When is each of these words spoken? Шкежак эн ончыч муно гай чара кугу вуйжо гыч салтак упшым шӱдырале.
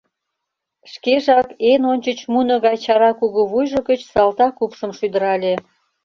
Шкежак 0.91 1.49
эн 1.71 1.81
ончыч 1.91 2.19
муно 2.33 2.55
гай 2.65 2.77
чара 2.83 3.11
кугу 3.19 3.41
вуйжо 3.51 3.79
гыч 3.89 4.01
салтак 4.11 4.55
упшым 4.63 4.91
шӱдырале. 4.97 5.53